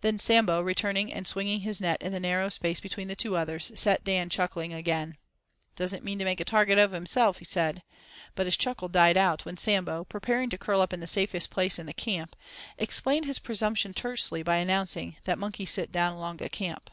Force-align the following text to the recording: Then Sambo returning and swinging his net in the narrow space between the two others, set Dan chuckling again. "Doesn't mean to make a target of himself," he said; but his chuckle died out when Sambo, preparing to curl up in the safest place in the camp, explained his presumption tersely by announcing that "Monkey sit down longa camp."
Then 0.00 0.18
Sambo 0.18 0.60
returning 0.60 1.12
and 1.14 1.24
swinging 1.24 1.60
his 1.60 1.80
net 1.80 2.02
in 2.02 2.10
the 2.10 2.18
narrow 2.18 2.48
space 2.48 2.80
between 2.80 3.06
the 3.06 3.14
two 3.14 3.36
others, 3.36 3.70
set 3.76 4.02
Dan 4.02 4.28
chuckling 4.28 4.72
again. 4.72 5.16
"Doesn't 5.76 6.02
mean 6.02 6.18
to 6.18 6.24
make 6.24 6.40
a 6.40 6.44
target 6.44 6.78
of 6.80 6.90
himself," 6.90 7.38
he 7.38 7.44
said; 7.44 7.84
but 8.34 8.46
his 8.48 8.56
chuckle 8.56 8.88
died 8.88 9.16
out 9.16 9.44
when 9.44 9.56
Sambo, 9.56 10.02
preparing 10.02 10.50
to 10.50 10.58
curl 10.58 10.80
up 10.80 10.92
in 10.92 10.98
the 10.98 11.06
safest 11.06 11.50
place 11.50 11.78
in 11.78 11.86
the 11.86 11.92
camp, 11.94 12.34
explained 12.76 13.26
his 13.26 13.38
presumption 13.38 13.94
tersely 13.94 14.42
by 14.42 14.56
announcing 14.56 15.18
that 15.26 15.38
"Monkey 15.38 15.64
sit 15.64 15.92
down 15.92 16.18
longa 16.18 16.48
camp." 16.48 16.90